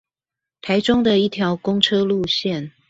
[0.61, 2.71] 台中的一條公車路線